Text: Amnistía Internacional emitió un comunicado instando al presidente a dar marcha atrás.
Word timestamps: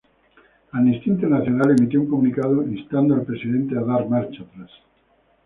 Amnistía 0.71 1.13
Internacional 1.13 1.75
emitió 1.77 2.01
un 2.01 2.07
comunicado 2.09 2.63
instando 2.63 3.13
al 3.13 3.21
presidente 3.21 3.77
a 3.77 3.81
dar 3.83 4.09
marcha 4.09 4.41
atrás. 4.41 4.71